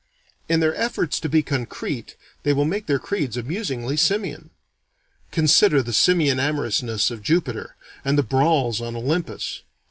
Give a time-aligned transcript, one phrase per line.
[0.49, 4.49] In their efforts to be concrete they will make their creeds amusingly simian.
[5.31, 9.61] Consider the simian amorousness of Jupiter, and the brawls on Olympus.